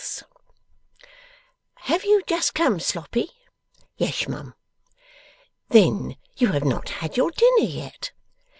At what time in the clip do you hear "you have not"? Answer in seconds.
6.37-6.89